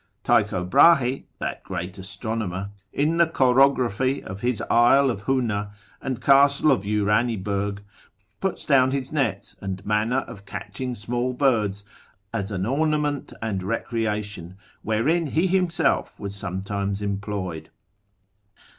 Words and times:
Tycho 0.23 0.65
Brahe, 0.65 1.27
that 1.37 1.63
great 1.63 1.95
astronomer, 1.99 2.71
in 2.91 3.17
the 3.17 3.27
chorography 3.27 4.23
of 4.23 4.41
his 4.41 4.59
Isle 4.67 5.11
of 5.11 5.25
Huena, 5.25 5.73
and 6.01 6.19
Castle 6.19 6.71
of 6.71 6.85
Uraniburge, 6.87 7.83
puts 8.39 8.65
down 8.65 8.89
his 8.89 9.13
nets, 9.13 9.57
and 9.61 9.85
manner 9.85 10.21
of 10.21 10.47
catching 10.47 10.95
small 10.95 11.33
birds, 11.33 11.83
as 12.33 12.49
an 12.49 12.65
ornament 12.65 13.31
and 13.43 13.61
a 13.61 13.65
recreation, 13.67 14.57
wherein 14.81 15.27
he 15.27 15.45
himself 15.45 16.19
was 16.19 16.33
sometimes 16.33 17.03
employed. 17.03 17.69